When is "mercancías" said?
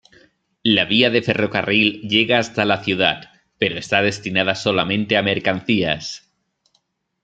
5.21-6.27